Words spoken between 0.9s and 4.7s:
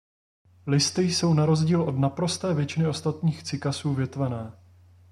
jsou na rozdíl od naprosté většiny ostatních cykasů větvené.